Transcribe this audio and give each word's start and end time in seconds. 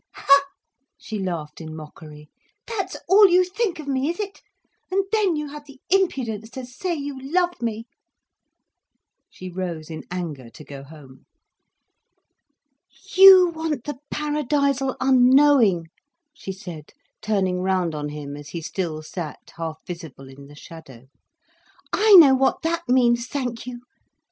"Ha!" 0.15 0.43
she 0.97 1.19
laughed 1.19 1.61
in 1.61 1.75
mockery. 1.75 2.27
"That's 2.65 2.97
all 3.07 3.27
you 3.29 3.43
think 3.43 3.77
of 3.77 3.87
me, 3.87 4.09
is 4.09 4.19
it? 4.19 4.41
And 4.89 5.03
then 5.11 5.35
you 5.35 5.49
have 5.49 5.65
the 5.67 5.79
impudence 5.91 6.49
to 6.49 6.65
say 6.65 6.95
you 6.95 7.19
love 7.21 7.61
me." 7.61 7.85
She 9.29 9.47
rose 9.47 9.91
in 9.91 10.03
anger, 10.09 10.49
to 10.49 10.63
go 10.63 10.81
home. 10.81 11.27
You 13.15 13.49
want 13.49 13.83
the 13.83 13.99
paradisal 14.09 14.97
unknowing," 14.99 15.85
she 16.33 16.51
said, 16.51 16.93
turning 17.21 17.61
round 17.61 17.93
on 17.93 18.09
him 18.09 18.35
as 18.35 18.49
he 18.49 18.61
still 18.63 19.03
sat 19.03 19.51
half 19.55 19.85
visible 19.85 20.29
in 20.29 20.47
the 20.47 20.55
shadow. 20.55 21.09
"I 21.93 22.13
know 22.15 22.33
what 22.33 22.63
that 22.63 22.85
means, 22.89 23.27
thank 23.27 23.67
you. 23.67 23.81